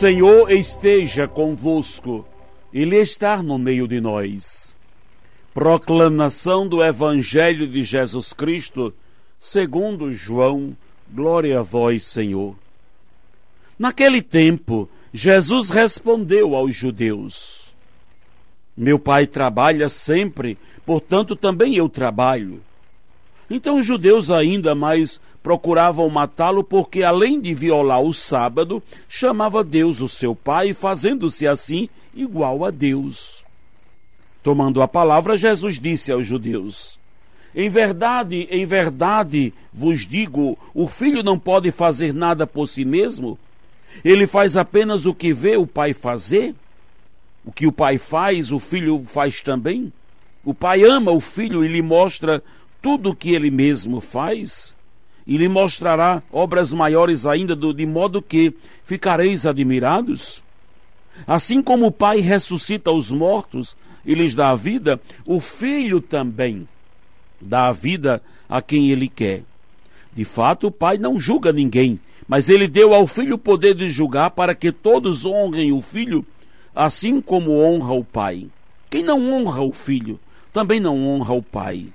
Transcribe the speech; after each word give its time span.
Senhor 0.00 0.50
esteja 0.50 1.28
convosco, 1.28 2.26
Ele 2.72 2.96
está 2.96 3.42
no 3.42 3.58
meio 3.58 3.86
de 3.86 4.00
nós. 4.00 4.74
Proclamação 5.52 6.66
do 6.66 6.82
Evangelho 6.82 7.68
de 7.68 7.84
Jesus 7.84 8.32
Cristo, 8.32 8.94
segundo 9.38 10.10
João, 10.10 10.74
glória 11.12 11.58
a 11.58 11.62
vós, 11.62 12.02
Senhor. 12.02 12.56
Naquele 13.78 14.22
tempo, 14.22 14.88
Jesus 15.12 15.68
respondeu 15.68 16.56
aos 16.56 16.74
judeus: 16.74 17.70
Meu 18.74 18.98
pai 18.98 19.26
trabalha 19.26 19.86
sempre, 19.90 20.56
portanto 20.86 21.36
também 21.36 21.76
eu 21.76 21.90
trabalho. 21.90 22.62
Então 23.50 23.78
os 23.78 23.84
judeus 23.84 24.30
ainda 24.30 24.74
mais 24.74 25.20
procuravam 25.42 26.08
matá-lo 26.08 26.62
porque, 26.62 27.02
além 27.02 27.40
de 27.40 27.52
violar 27.52 28.00
o 28.00 28.14
sábado, 28.14 28.80
chamava 29.08 29.64
Deus 29.64 30.00
o 30.00 30.08
seu 30.08 30.34
pai, 30.36 30.72
fazendo-se 30.72 31.46
assim 31.48 31.88
igual 32.14 32.64
a 32.64 32.70
Deus. 32.70 33.44
Tomando 34.42 34.80
a 34.80 34.88
palavra, 34.88 35.36
Jesus 35.36 35.80
disse 35.80 36.12
aos 36.12 36.24
judeus: 36.24 36.98
Em 37.54 37.68
verdade, 37.68 38.46
em 38.50 38.64
verdade 38.64 39.52
vos 39.72 40.06
digo, 40.06 40.56
o 40.72 40.86
filho 40.86 41.22
não 41.22 41.38
pode 41.38 41.70
fazer 41.72 42.14
nada 42.14 42.46
por 42.46 42.66
si 42.66 42.84
mesmo. 42.84 43.38
Ele 44.04 44.26
faz 44.26 44.56
apenas 44.56 45.04
o 45.04 45.12
que 45.12 45.32
vê 45.32 45.56
o 45.56 45.66
pai 45.66 45.92
fazer. 45.92 46.54
O 47.44 47.50
que 47.50 47.66
o 47.66 47.72
pai 47.72 47.98
faz, 47.98 48.52
o 48.52 48.58
filho 48.58 49.04
faz 49.12 49.40
também. 49.40 49.92
O 50.44 50.54
pai 50.54 50.82
ama 50.82 51.10
o 51.10 51.20
filho 51.20 51.64
e 51.64 51.68
lhe 51.68 51.82
mostra 51.82 52.42
tudo 52.82 53.10
o 53.10 53.14
que 53.14 53.32
ele 53.32 53.50
mesmo 53.50 54.00
faz, 54.00 54.74
e 55.26 55.36
lhe 55.36 55.48
mostrará 55.48 56.22
obras 56.32 56.72
maiores 56.72 57.26
ainda, 57.26 57.54
do, 57.54 57.72
de 57.72 57.86
modo 57.86 58.22
que 58.22 58.54
ficareis 58.84 59.46
admirados. 59.46 60.42
Assim 61.26 61.62
como 61.62 61.86
o 61.86 61.92
Pai 61.92 62.20
ressuscita 62.20 62.90
os 62.90 63.10
mortos 63.10 63.76
e 64.04 64.14
lhes 64.14 64.34
dá 64.34 64.50
a 64.50 64.54
vida, 64.54 65.00
o 65.26 65.38
Filho 65.38 66.00
também 66.00 66.66
dá 67.40 67.68
a 67.68 67.72
vida 67.72 68.22
a 68.48 68.62
quem 68.62 68.90
ele 68.90 69.08
quer. 69.08 69.42
De 70.12 70.24
fato, 70.24 70.68
o 70.68 70.72
Pai 70.72 70.98
não 70.98 71.20
julga 71.20 71.52
ninguém, 71.52 72.00
mas 72.26 72.48
ele 72.48 72.66
deu 72.66 72.94
ao 72.94 73.06
Filho 73.06 73.34
o 73.34 73.38
poder 73.38 73.74
de 73.74 73.88
julgar 73.88 74.30
para 74.30 74.54
que 74.54 74.72
todos 74.72 75.24
honrem 75.26 75.70
o 75.70 75.80
Filho, 75.80 76.24
assim 76.74 77.20
como 77.20 77.60
honra 77.60 77.92
o 77.92 78.04
Pai. 78.04 78.48
Quem 78.88 79.04
não 79.04 79.32
honra 79.32 79.62
o 79.62 79.72
Filho, 79.72 80.18
também 80.52 80.80
não 80.80 81.06
honra 81.06 81.34
o 81.34 81.42
Pai 81.42 81.86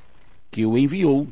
que 0.55 0.65
o 0.65 0.77
enviou. 0.77 1.27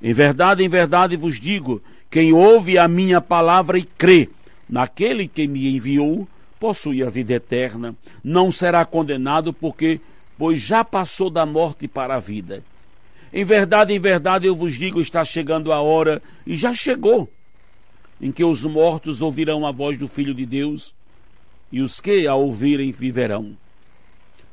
Em 0.00 0.12
verdade, 0.12 0.62
em 0.62 0.68
verdade 0.68 1.16
vos 1.16 1.40
digo: 1.40 1.82
quem 2.08 2.32
ouve 2.32 2.78
a 2.78 2.86
minha 2.86 3.20
palavra 3.20 3.76
e 3.76 3.82
crê 3.82 4.28
naquele 4.68 5.26
que 5.26 5.48
me 5.48 5.74
enviou, 5.74 6.28
possui 6.60 7.02
a 7.02 7.08
vida 7.08 7.32
eterna, 7.32 7.96
não 8.22 8.52
será 8.52 8.84
condenado, 8.84 9.52
porque, 9.52 10.00
pois 10.38 10.60
já 10.60 10.84
passou 10.84 11.28
da 11.28 11.44
morte 11.44 11.88
para 11.88 12.14
a 12.14 12.20
vida. 12.20 12.62
Em 13.32 13.42
verdade, 13.42 13.92
em 13.92 13.98
verdade 13.98 14.46
eu 14.46 14.54
vos 14.54 14.74
digo: 14.74 15.00
está 15.00 15.24
chegando 15.24 15.72
a 15.72 15.80
hora, 15.80 16.22
e 16.46 16.54
já 16.54 16.72
chegou, 16.72 17.28
em 18.20 18.30
que 18.30 18.44
os 18.44 18.62
mortos 18.62 19.20
ouvirão 19.20 19.66
a 19.66 19.72
voz 19.72 19.98
do 19.98 20.06
Filho 20.06 20.32
de 20.32 20.46
Deus, 20.46 20.94
e 21.72 21.82
os 21.82 21.98
que 21.98 22.24
a 22.28 22.36
ouvirem 22.36 22.92
viverão. 22.92 23.56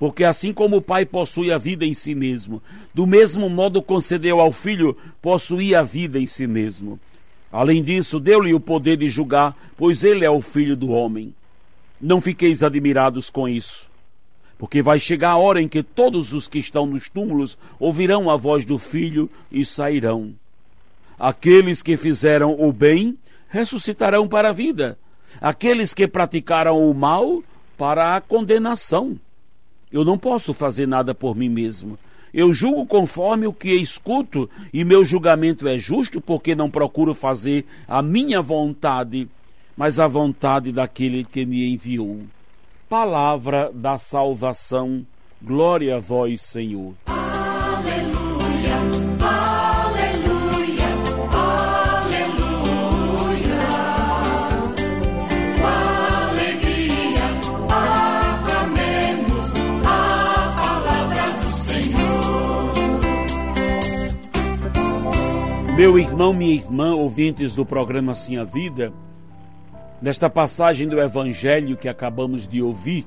Porque 0.01 0.23
assim 0.23 0.51
como 0.51 0.77
o 0.77 0.81
Pai 0.81 1.05
possui 1.05 1.51
a 1.51 1.59
vida 1.59 1.85
em 1.85 1.93
si 1.93 2.15
mesmo, 2.15 2.59
do 2.91 3.05
mesmo 3.05 3.47
modo 3.47 3.83
concedeu 3.83 4.39
ao 4.39 4.51
Filho 4.51 4.97
possuir 5.21 5.75
a 5.75 5.83
vida 5.83 6.17
em 6.17 6.25
si 6.25 6.47
mesmo. 6.47 6.99
Além 7.51 7.83
disso, 7.83 8.19
deu-lhe 8.19 8.51
o 8.51 8.59
poder 8.59 8.97
de 8.97 9.07
julgar, 9.07 9.55
pois 9.77 10.03
ele 10.03 10.25
é 10.25 10.29
o 10.31 10.41
Filho 10.41 10.75
do 10.75 10.89
homem. 10.89 11.35
Não 12.01 12.19
fiqueis 12.19 12.63
admirados 12.63 13.29
com 13.29 13.47
isso, 13.47 13.87
porque 14.57 14.81
vai 14.81 14.97
chegar 14.97 15.33
a 15.33 15.37
hora 15.37 15.61
em 15.61 15.67
que 15.67 15.83
todos 15.83 16.33
os 16.33 16.47
que 16.47 16.57
estão 16.57 16.87
nos 16.87 17.07
túmulos 17.07 17.55
ouvirão 17.79 18.27
a 18.27 18.35
voz 18.35 18.65
do 18.65 18.79
Filho 18.79 19.29
e 19.51 19.63
sairão. 19.63 20.33
Aqueles 21.19 21.83
que 21.83 21.95
fizeram 21.95 22.59
o 22.59 22.73
bem 22.73 23.15
ressuscitarão 23.49 24.27
para 24.27 24.49
a 24.49 24.51
vida, 24.51 24.97
aqueles 25.39 25.93
que 25.93 26.07
praticaram 26.07 26.89
o 26.89 26.91
mal 26.91 27.43
para 27.77 28.15
a 28.15 28.19
condenação. 28.19 29.19
Eu 29.91 30.05
não 30.05 30.17
posso 30.17 30.53
fazer 30.53 30.87
nada 30.87 31.13
por 31.13 31.35
mim 31.35 31.49
mesmo. 31.49 31.97
Eu 32.33 32.53
julgo 32.53 32.85
conforme 32.85 33.45
o 33.45 33.53
que 33.53 33.73
escuto, 33.73 34.49
e 34.73 34.85
meu 34.85 35.03
julgamento 35.03 35.67
é 35.67 35.77
justo, 35.77 36.21
porque 36.21 36.55
não 36.55 36.69
procuro 36.69 37.13
fazer 37.13 37.65
a 37.87 38.01
minha 38.01 38.41
vontade, 38.41 39.27
mas 39.75 39.99
a 39.99 40.07
vontade 40.07 40.71
daquele 40.71 41.25
que 41.25 41.45
me 41.45 41.73
enviou. 41.73 42.21
Palavra 42.87 43.69
da 43.73 43.97
salvação. 43.97 45.05
Glória 45.41 45.97
a 45.97 45.99
vós, 45.99 46.41
Senhor. 46.41 46.93
Meu 65.81 65.97
irmão, 65.97 66.31
minha 66.31 66.53
irmã, 66.53 66.93
ouvintes 66.93 67.55
do 67.55 67.65
programa 67.65 68.13
Sim 68.13 68.37
a 68.37 68.43
Vida, 68.43 68.93
nesta 69.99 70.29
passagem 70.29 70.87
do 70.87 71.01
Evangelho 71.01 71.75
que 71.75 71.89
acabamos 71.89 72.47
de 72.47 72.61
ouvir, 72.61 73.03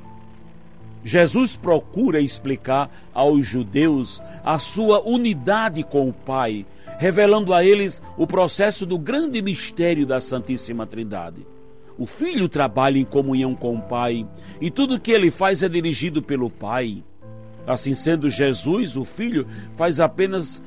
Jesus 1.04 1.54
procura 1.54 2.20
explicar 2.20 2.90
aos 3.14 3.46
judeus 3.46 4.20
a 4.44 4.58
sua 4.58 5.00
unidade 5.08 5.84
com 5.84 6.08
o 6.08 6.12
Pai, 6.12 6.66
revelando 6.98 7.54
a 7.54 7.64
eles 7.64 8.02
o 8.16 8.26
processo 8.26 8.84
do 8.84 8.98
grande 8.98 9.40
mistério 9.40 10.04
da 10.04 10.20
Santíssima 10.20 10.84
Trindade. 10.84 11.46
O 11.96 12.06
Filho 12.06 12.48
trabalha 12.48 12.98
em 12.98 13.04
comunhão 13.04 13.54
com 13.54 13.76
o 13.76 13.82
Pai 13.82 14.26
e 14.60 14.68
tudo 14.68 15.00
que 15.00 15.12
ele 15.12 15.30
faz 15.30 15.62
é 15.62 15.68
dirigido 15.68 16.20
pelo 16.20 16.50
Pai. 16.50 17.04
Assim 17.64 17.94
sendo, 17.94 18.28
Jesus, 18.28 18.96
o 18.96 19.04
Filho, 19.04 19.46
faz 19.76 20.00
apenas 20.00 20.60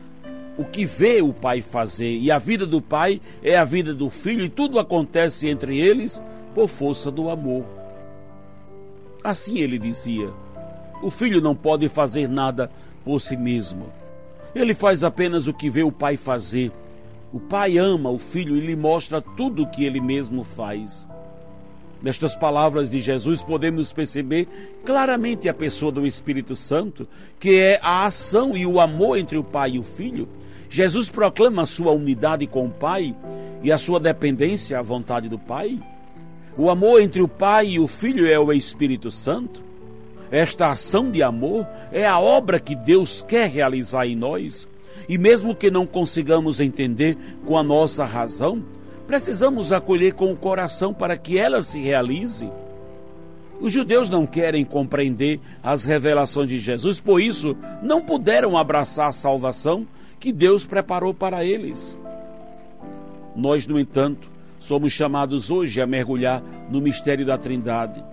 o 0.57 0.66
que 0.66 0.85
vê 0.85 1.22
o 1.22 1.31
pai 1.31 1.62
fazer, 1.62 2.18
e 2.18 2.31
a 2.31 2.38
vida 2.38 2.66
do 2.66 2.81
pai 2.81 3.22
é 3.44 3.56
a 3.56 3.63
vida 3.63 3.94
do 3.94 4.09
filho, 4.09 4.44
e 4.44 4.50
tudo 4.50 4.79
acontece 4.79 5.47
entre 5.47 5.79
eles 5.79 6.22
por 6.56 6.68
força 6.68 7.12
do 7.12 7.29
amor. 7.29 7.63
Assim 9.23 9.59
ele 9.59 9.78
dizia: 9.78 10.29
o 11.01 11.12
filho 11.12 11.41
não 11.41 11.56
pode 11.56 11.88
fazer 11.90 12.28
nada 12.28 12.72
por 13.06 13.19
si 13.19 13.38
mesmo. 13.38 13.88
Ele 14.56 14.73
faz 14.73 15.03
apenas 15.03 15.47
o 15.47 15.53
que 15.53 15.69
vê 15.69 15.84
o 15.84 15.91
pai 15.91 16.17
fazer. 16.17 16.72
O 17.31 17.40
pai 17.40 17.78
ama 17.78 18.09
o 18.09 18.17
filho 18.17 18.56
e 18.56 18.62
lhe 18.62 18.75
mostra 18.75 19.22
tudo 19.22 19.63
o 19.63 19.69
que 19.69 19.85
ele 19.85 20.00
mesmo 20.00 20.43
faz. 20.43 21.08
Nestas 22.02 22.35
palavras 22.35 22.90
de 22.90 22.99
Jesus, 22.99 23.41
podemos 23.41 23.91
perceber 23.91 24.47
claramente 24.85 25.49
a 25.49 25.53
pessoa 25.53 25.91
do 25.91 26.05
Espírito 26.05 26.55
Santo, 26.55 27.08
que 27.40 27.59
é 27.59 27.79
a 27.81 28.05
ação 28.05 28.55
e 28.55 28.66
o 28.66 28.79
amor 28.79 29.17
entre 29.17 29.37
o 29.37 29.43
Pai 29.43 29.72
e 29.72 29.79
o 29.79 29.84
Filho. 29.84 30.28
Jesus 30.69 31.09
proclama 31.09 31.64
a 31.64 31.66
sua 31.66 31.91
unidade 31.91 32.46
com 32.47 32.66
o 32.66 32.72
Pai 32.72 33.16
e 33.64 33.72
a 33.72 33.78
sua 33.78 33.99
dependência 33.99 34.79
à 34.79 34.81
vontade 34.81 35.29
do 35.29 35.40
Pai. 35.40 35.79
O 36.58 36.69
amor 36.69 37.02
entre 37.02 37.22
o 37.22 37.28
Pai 37.28 37.67
e 37.67 37.79
o 37.79 37.87
Filho 37.87 38.28
é 38.28 38.37
o 38.40 38.52
Espírito 38.52 39.11
Santo. 39.11 39.61
Esta 40.29 40.69
ação 40.69 41.09
de 41.09 41.23
amor 41.23 41.66
é 41.91 42.05
a 42.05 42.19
obra 42.19 42.59
que 42.59 42.75
Deus 42.75 43.22
quer 43.22 43.49
realizar 43.49 44.05
em 44.05 44.16
nós. 44.16 44.67
E 45.08 45.17
mesmo 45.17 45.55
que 45.55 45.72
não 45.72 45.85
consigamos 45.85 46.59
entender 46.59 47.17
com 47.46 47.58
a 47.58 47.64
nossa 47.64 48.03
razão, 48.03 48.61
precisamos 49.05 49.72
acolher 49.72 50.14
com 50.14 50.31
o 50.31 50.35
coração 50.35 50.93
para 50.93 51.16
que 51.16 51.37
ela 51.37 51.61
se 51.61 51.79
realize. 51.79 52.49
Os 53.59 53.72
judeus 53.72 54.09
não 54.09 54.25
querem 54.25 54.66
compreender 54.66 55.40
as 55.64 55.84
revelações 55.84 56.49
de 56.49 56.59
Jesus, 56.59 56.99
por 56.99 57.22
isso 57.22 57.55
não 57.81 58.02
puderam 58.02 58.58
abraçar 58.58 59.08
a 59.08 59.14
salvação 59.14 59.87
que 60.19 60.31
Deus 60.31 60.66
preparou 60.66 61.14
para 61.14 61.43
eles. 61.43 61.97
Nós, 63.35 63.67
no 63.67 63.79
entanto, 63.79 64.29
somos 64.59 64.91
chamados 64.91 65.52
hoje 65.52 65.79
a 65.79 65.87
mergulhar 65.87 66.41
no 66.69 66.81
mistério 66.81 67.25
da 67.25 67.37
Trindade, 67.37 68.03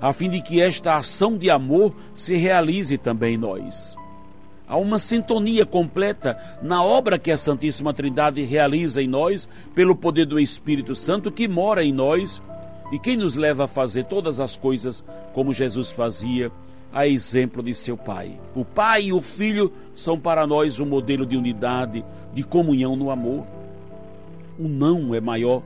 a 0.00 0.12
fim 0.12 0.30
de 0.30 0.40
que 0.40 0.60
esta 0.60 0.96
ação 0.96 1.36
de 1.36 1.50
amor 1.50 1.94
se 2.14 2.36
realize 2.36 2.96
também 2.96 3.34
em 3.34 3.38
nós. 3.38 3.96
Há 4.66 4.76
uma 4.76 4.98
sintonia 4.98 5.66
completa 5.66 6.38
na 6.62 6.82
obra 6.82 7.18
que 7.18 7.30
a 7.30 7.36
Santíssima 7.36 7.92
Trindade 7.92 8.42
realiza 8.42 9.02
em 9.02 9.08
nós, 9.08 9.48
pelo 9.74 9.94
poder 9.94 10.26
do 10.26 10.40
Espírito 10.40 10.94
Santo 10.94 11.30
que 11.30 11.46
mora 11.46 11.84
em 11.84 11.92
nós 11.92 12.40
e 12.92 12.98
quem 12.98 13.16
nos 13.16 13.36
leva 13.36 13.64
a 13.64 13.68
fazer 13.68 14.04
todas 14.04 14.40
as 14.40 14.56
coisas 14.56 15.02
como 15.32 15.52
Jesus 15.52 15.90
fazia, 15.90 16.50
a 16.92 17.08
exemplo 17.08 17.60
de 17.62 17.74
seu 17.74 17.96
Pai. 17.96 18.38
O 18.54 18.64
Pai 18.64 19.06
e 19.06 19.12
o 19.12 19.20
Filho 19.20 19.72
são 19.96 20.18
para 20.18 20.46
nós 20.46 20.78
um 20.78 20.86
modelo 20.86 21.26
de 21.26 21.36
unidade, 21.36 22.04
de 22.32 22.44
comunhão 22.44 22.94
no 22.94 23.10
amor. 23.10 23.44
Um 24.58 24.68
não 24.68 25.12
é 25.12 25.20
maior, 25.20 25.62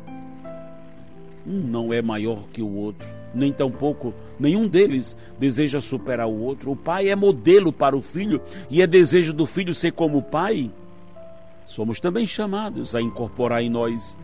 um 1.47 1.59
não 1.59 1.93
é 1.93 2.01
maior 2.01 2.45
que 2.51 2.63
o 2.63 2.75
outro, 2.75 3.07
nem 3.35 3.53
tampouco 3.53 4.15
nenhum 4.41 4.67
deles 4.67 5.15
deseja 5.39 5.83
superar 5.83 6.27
o 6.27 6.41
outro. 6.41 6.71
O 6.71 6.77
Pai 6.77 7.11
é 7.11 7.17
modelo 7.17 7.71
para 7.73 7.95
o 7.95 8.01
Filho 8.01 8.41
e 8.71 8.81
é 8.81 8.87
desejo 8.87 9.35
do 9.35 9.45
Filho 9.45 9.75
ser 9.75 9.93
como 9.93 10.19
o 10.19 10.23
Pai. 10.23 10.71
Somos 11.67 12.01
também 12.01 12.27
chamados 12.27 12.95
a 12.95 13.03
incorporar 13.03 13.63
em 13.63 13.69
nós 13.69 14.17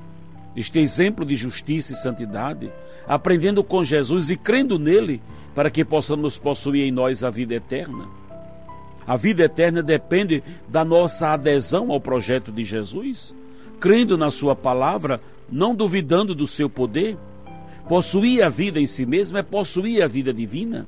este 0.56 0.78
exemplo 0.78 1.24
de 1.24 1.34
justiça 1.34 1.92
e 1.92 1.96
santidade, 1.96 2.70
aprendendo 3.06 3.62
com 3.62 3.82
Jesus 3.82 4.30
e 4.30 4.36
crendo 4.36 4.78
nele, 4.78 5.20
para 5.54 5.70
que 5.70 5.84
possamos 5.84 6.38
possuir 6.38 6.84
em 6.84 6.90
nós 6.90 7.22
a 7.22 7.30
vida 7.30 7.54
eterna. 7.54 8.06
A 9.06 9.16
vida 9.16 9.44
eterna 9.44 9.82
depende 9.82 10.42
da 10.68 10.84
nossa 10.84 11.28
adesão 11.28 11.92
ao 11.92 12.00
projeto 12.00 12.50
de 12.50 12.64
Jesus, 12.64 13.34
crendo 13.78 14.16
na 14.16 14.30
Sua 14.30 14.56
palavra, 14.56 15.20
não 15.50 15.74
duvidando 15.74 16.34
do 16.34 16.46
seu 16.46 16.70
poder. 16.70 17.16
Possuir 17.88 18.42
a 18.42 18.48
vida 18.48 18.80
em 18.80 18.86
si 18.86 19.04
mesmo 19.04 19.36
é 19.36 19.42
possuir 19.42 20.02
a 20.02 20.06
vida 20.06 20.32
divina. 20.32 20.86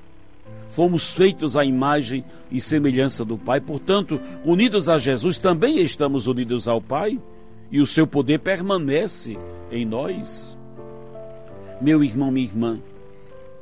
Fomos 0.71 1.13
feitos 1.13 1.57
à 1.57 1.65
imagem 1.65 2.25
e 2.51 2.61
semelhança 2.61 3.25
do 3.25 3.37
Pai, 3.37 3.61
portanto, 3.61 4.19
unidos 4.45 4.89
a 4.89 4.99
Jesus, 4.99 5.39
também 5.39 5.79
estamos 5.81 6.27
unidos 6.27 6.67
ao 6.67 6.81
Pai 6.81 7.21
e 7.71 7.81
o 7.81 7.87
seu 7.87 8.07
poder 8.07 8.39
permanece 8.39 9.39
em 9.71 9.85
nós. 9.85 10.57
Meu 11.81 12.03
irmão, 12.03 12.31
minha 12.31 12.47
irmã, 12.47 12.81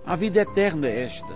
a 0.07 0.15
vida 0.15 0.41
eterna 0.41 0.87
é 0.87 1.03
esta. 1.03 1.35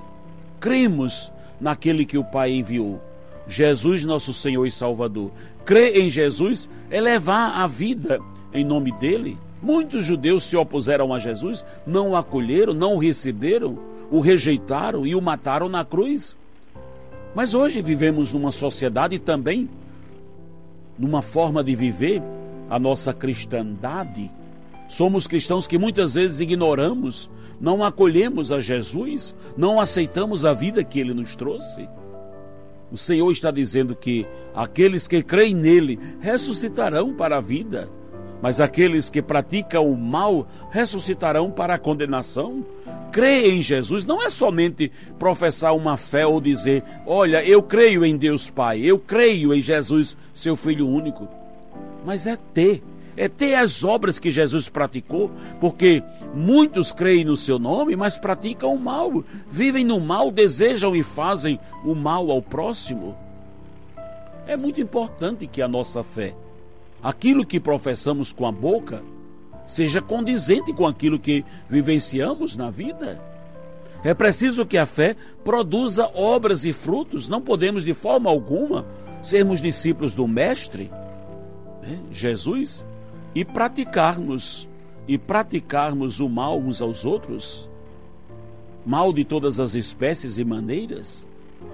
Cremos 0.61 1.33
naquele 1.61 2.05
que 2.05 2.19
o 2.19 2.25
Pai 2.25 2.53
enviou, 2.53 3.01
Jesus, 3.47 4.05
nosso 4.05 4.33
Senhor 4.33 4.67
e 4.67 4.71
Salvador. 4.71 5.31
Crer 5.65 5.97
em 5.97 6.11
Jesus 6.11 6.69
é 6.91 7.01
levar 7.01 7.63
a 7.63 7.67
vida 7.67 8.21
em 8.53 8.65
nome 8.65 8.93
dele. 8.93 9.39
Muitos 9.63 10.05
judeus 10.05 10.45
se 10.45 10.57
opuseram 10.57 11.13
a 11.13 11.19
Jesus, 11.19 11.65
não 11.87 12.11
o 12.11 12.17
acolheram, 12.17 12.73
não 12.73 12.95
o 12.95 12.99
receberam, 12.99 13.79
o 14.11 14.21
rejeitaram 14.21 15.07
e 15.07 15.15
o 15.15 15.21
mataram 15.21 15.69
na 15.69 15.85
cruz. 15.85 16.37
Mas 17.35 17.55
hoje 17.55 17.83
vivemos 17.83 18.33
numa 18.33 18.51
sociedade 18.51 19.19
também, 19.19 19.69
numa 20.99 21.23
forma 21.23 21.63
de 21.63 21.75
viver 21.75 22.23
a 22.69 22.79
nossa 22.79 23.13
cristandade. 23.13 24.31
Somos 24.89 25.27
cristãos 25.27 25.67
que 25.67 25.79
muitas 25.79 26.15
vezes 26.15 26.41
ignoramos, 26.41 27.31
não 27.61 27.85
acolhemos 27.85 28.51
a 28.51 28.61
Jesus, 28.61 29.35
não 29.57 29.81
aceitamos 29.81 30.45
a 30.45 30.53
vida 30.53 30.83
que 30.83 30.99
ele 30.99 31.13
nos 31.13 31.37
trouxe. 31.37 31.89
O 32.91 32.97
Senhor 32.97 33.31
está 33.31 33.51
dizendo 33.51 33.95
que 33.95 34.27
aqueles 34.55 35.07
que 35.07 35.23
creem 35.23 35.55
nele 35.55 35.99
ressuscitarão 36.21 37.13
para 37.13 37.37
a 37.37 37.41
vida, 37.41 37.89
mas 38.41 38.61
aqueles 38.61 39.11
que 39.11 39.21
praticam 39.21 39.87
o 39.91 39.97
mal 39.97 40.49
ressuscitarão 40.71 41.51
para 41.51 41.75
a 41.75 41.79
condenação. 41.79 42.65
Crer 43.13 43.53
em 43.53 43.61
Jesus 43.61 44.07
não 44.07 44.23
é 44.23 44.31
somente 44.31 44.91
professar 45.19 45.75
uma 45.75 45.97
fé 45.97 46.27
ou 46.27 46.41
dizer: 46.41 46.83
Olha, 47.07 47.45
eu 47.45 47.63
creio 47.63 48.05
em 48.07 48.17
Deus 48.17 48.49
Pai, 48.49 48.81
eu 48.81 48.99
creio 48.99 49.53
em 49.53 49.61
Jesus, 49.61 50.17
seu 50.33 50.57
Filho 50.57 50.89
único 50.89 51.29
mas 52.05 52.27
é 52.27 52.37
ter. 52.55 52.83
É 53.17 53.29
ter 53.29 53.57
as 53.57 53.83
obras 53.83 54.21
que 54.21 54.31
Jesus 54.31 54.69
praticou, 54.69 55.29
porque 55.61 56.03
muitos 56.33 56.93
creem 56.93 57.25
no 57.25 57.37
seu 57.37 57.59
nome, 57.59 57.97
mas 57.97 58.17
praticam 58.17 58.73
o 58.73 58.79
mal, 58.79 59.25
vivem 59.51 59.85
no 59.85 59.99
mal, 59.99 60.31
desejam 60.31 60.95
e 60.95 61.03
fazem 61.03 61.59
o 61.85 61.97
mal 61.97 62.31
ao 62.31 62.41
próximo. 62.41 63.17
É 64.47 64.57
muito 64.57 64.81
importante 64.81 65.49
que 65.49 65.61
a 65.61 65.67
nossa 65.67 66.05
fé, 66.05 66.33
aquilo 67.03 67.45
que 67.45 67.59
professamos 67.59 68.33
com 68.33 68.47
a 68.47 68.53
boca, 68.53 69.03
seja 69.67 70.01
condizente 70.01 70.73
com 70.73 70.87
aquilo 70.87 71.19
que 71.19 71.45
vivenciamos 71.69 72.57
na 72.57 72.71
vida. 72.71 73.21
É 74.05 74.15
preciso 74.15 74.65
que 74.65 74.79
a 74.79 74.87
fé 74.87 75.17
produza 75.43 76.09
obras 76.15 76.65
e 76.65 76.73
frutos, 76.73 77.29
não 77.29 77.43
podemos 77.43 77.85
de 77.85 77.95
forma 77.95 78.31
alguma 78.31 78.87
sermos 79.21 79.61
discípulos 79.61 80.15
do 80.15 80.27
Mestre 80.29 80.89
né, 81.83 81.99
Jesus, 82.11 82.87
e 83.35 83.45
praticarmos 83.45 84.69
e 85.09 85.17
praticarmos 85.17 86.21
o 86.21 86.29
mal 86.29 86.59
uns 86.59 86.83
aos 86.83 87.07
outros, 87.07 87.69
mal 88.85 89.11
de 89.11 89.25
todas 89.25 89.59
as 89.59 89.75
espécies 89.75 90.37
e 90.37 90.45
maneiras, 90.45 91.27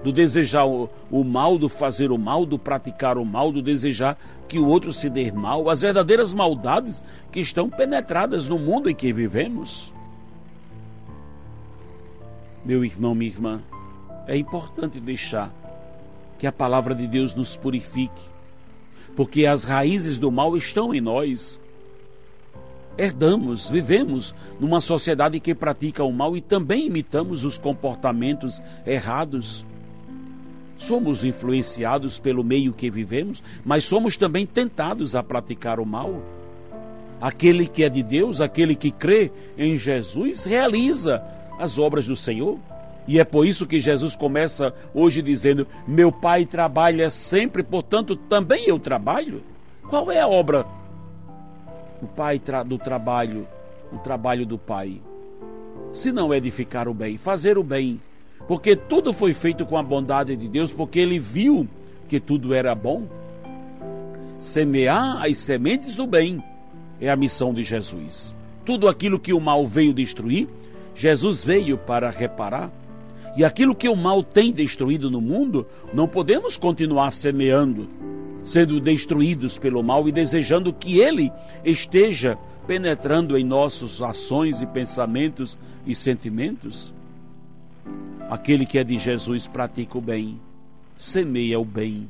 do 0.03 0.11
desejar 0.11 0.65
o, 0.65 0.89
o, 1.11 1.23
mal, 1.23 1.57
do 1.57 1.67
fazer 1.67 2.11
o 2.11 2.17
mal, 2.17 2.45
do 2.45 2.57
praticar 2.57 3.17
o 3.17 3.25
mal, 3.25 3.51
do 3.51 3.61
desejar 3.61 4.17
que 4.47 4.57
o 4.57 4.65
outro 4.65 4.93
se 4.93 5.09
dê 5.09 5.31
mal, 5.31 5.69
as 5.69 5.81
verdadeiras 5.81 6.33
maldades 6.33 7.03
que 7.29 7.41
estão 7.41 7.69
penetradas 7.69 8.47
no 8.47 8.57
mundo 8.57 8.89
em 8.89 8.95
que 8.95 9.11
vivemos. 9.11 9.93
Meu 12.63 12.85
irmão, 12.85 13.13
minha 13.13 13.31
irmã, 13.31 13.61
é 14.27 14.37
importante 14.37 14.99
deixar 14.99 15.53
que 16.39 16.47
a 16.47 16.51
palavra 16.51 16.95
de 16.95 17.05
Deus 17.05 17.35
nos 17.35 17.57
purifique, 17.57 18.23
porque 19.15 19.45
as 19.45 19.63
raízes 19.63 20.19
do 20.19 20.31
mal 20.31 20.57
estão 20.57 20.93
em 20.93 21.01
nós. 21.01 21.59
Herdamos, 22.97 23.69
vivemos 23.69 24.33
numa 24.59 24.79
sociedade 24.79 25.39
que 25.39 25.53
pratica 25.53 26.03
o 26.03 26.11
mal 26.11 26.35
e 26.35 26.41
também 26.41 26.85
imitamos 26.85 27.43
os 27.43 27.57
comportamentos 27.57 28.61
errados. 28.85 29.65
Somos 30.77 31.23
influenciados 31.23 32.19
pelo 32.19 32.43
meio 32.43 32.73
que 32.73 32.89
vivemos, 32.89 33.43
mas 33.63 33.83
somos 33.83 34.17
também 34.17 34.45
tentados 34.45 35.15
a 35.15 35.23
praticar 35.23 35.79
o 35.79 35.85
mal. 35.85 36.21
Aquele 37.19 37.67
que 37.67 37.83
é 37.83 37.89
de 37.89 38.03
Deus, 38.03 38.41
aquele 38.41 38.75
que 38.75 38.91
crê 38.91 39.31
em 39.57 39.77
Jesus, 39.77 40.45
realiza 40.45 41.23
as 41.57 41.79
obras 41.79 42.05
do 42.05 42.15
Senhor. 42.15 42.59
E 43.07 43.19
é 43.19 43.23
por 43.23 43.45
isso 43.45 43.67
que 43.67 43.79
Jesus 43.79 44.15
começa 44.15 44.73
hoje 44.93 45.21
dizendo: 45.21 45.67
Meu 45.87 46.11
Pai 46.11 46.45
trabalha 46.45 47.09
sempre, 47.09 47.63
portanto 47.63 48.15
também 48.15 48.67
eu 48.67 48.79
trabalho. 48.79 49.43
Qual 49.89 50.11
é 50.11 50.19
a 50.19 50.27
obra 50.27 50.65
do 52.01 52.07
Pai 52.07 52.41
do 52.65 52.77
trabalho, 52.77 53.47
o 53.91 53.97
trabalho 53.97 54.45
do 54.45 54.57
Pai? 54.57 54.99
Se 55.93 56.11
não 56.11 56.33
edificar 56.33 56.87
o 56.87 56.93
bem, 56.93 57.17
fazer 57.17 57.57
o 57.57 57.63
bem, 57.63 58.01
porque 58.47 58.75
tudo 58.75 59.13
foi 59.13 59.33
feito 59.33 59.65
com 59.65 59.77
a 59.77 59.83
bondade 59.83 60.35
de 60.35 60.47
Deus, 60.47 60.71
porque 60.71 60.99
Ele 60.99 61.19
viu 61.19 61.67
que 62.09 62.19
tudo 62.19 62.53
era 62.53 62.73
bom. 62.73 63.03
Semear 64.39 65.23
as 65.23 65.37
sementes 65.37 65.95
do 65.95 66.05
bem 66.05 66.43
é 66.99 67.09
a 67.09 67.15
missão 67.15 67.53
de 67.53 67.63
Jesus. 67.63 68.33
Tudo 68.65 68.87
aquilo 68.87 69.19
que 69.19 69.31
o 69.31 69.39
mal 69.39 69.65
veio 69.65 69.93
destruir, 69.93 70.47
Jesus 70.95 71.43
veio 71.43 71.77
para 71.77 72.09
reparar 72.09 72.71
e 73.35 73.43
aquilo 73.43 73.75
que 73.75 73.89
o 73.89 73.95
mal 73.95 74.23
tem 74.23 74.51
destruído 74.51 75.11
no 75.11 75.19
mundo, 75.19 75.67
não 75.93 76.07
podemos 76.07 76.57
continuar 76.57 77.11
semeando, 77.11 77.87
sendo 78.43 78.79
destruídos 78.79 79.57
pelo 79.57 79.83
mal 79.83 80.07
e 80.07 80.11
desejando 80.11 80.71
que 80.71 80.99
ele 80.99 81.31
esteja 81.63 82.37
penetrando 82.65 83.37
em 83.37 83.43
nossas 83.43 84.01
ações 84.01 84.61
e 84.61 84.65
pensamentos 84.65 85.57
e 85.85 85.93
sentimentos. 85.93 86.93
Aquele 88.29 88.65
que 88.65 88.79
é 88.79 88.83
de 88.83 88.97
Jesus 88.97 89.47
pratica 89.47 89.97
o 89.97 90.01
bem, 90.01 90.39
semeia 90.97 91.59
o 91.59 91.65
bem 91.65 92.09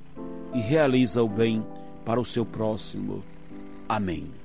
e 0.54 0.60
realiza 0.60 1.22
o 1.22 1.28
bem 1.28 1.64
para 2.06 2.20
o 2.20 2.26
seu 2.26 2.46
próximo. 2.46 3.24
Amém. 3.90 4.45